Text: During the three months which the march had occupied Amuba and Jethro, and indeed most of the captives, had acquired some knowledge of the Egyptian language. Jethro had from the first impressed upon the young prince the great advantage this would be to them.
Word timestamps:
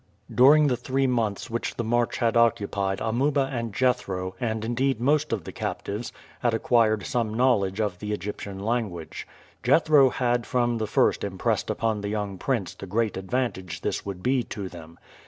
During 0.33 0.65
the 0.65 0.75
three 0.77 1.05
months 1.05 1.47
which 1.47 1.75
the 1.75 1.83
march 1.83 2.17
had 2.17 2.35
occupied 2.35 2.99
Amuba 3.01 3.51
and 3.53 3.71
Jethro, 3.71 4.33
and 4.39 4.65
indeed 4.65 4.99
most 4.99 5.31
of 5.31 5.43
the 5.43 5.51
captives, 5.51 6.11
had 6.39 6.55
acquired 6.55 7.05
some 7.05 7.31
knowledge 7.35 7.79
of 7.79 7.99
the 7.99 8.11
Egyptian 8.11 8.57
language. 8.57 9.27
Jethro 9.61 10.09
had 10.09 10.47
from 10.47 10.79
the 10.79 10.87
first 10.87 11.23
impressed 11.23 11.69
upon 11.69 12.01
the 12.01 12.09
young 12.09 12.39
prince 12.39 12.73
the 12.73 12.87
great 12.87 13.15
advantage 13.15 13.81
this 13.81 14.03
would 14.03 14.23
be 14.23 14.41
to 14.41 14.67
them. 14.69 14.97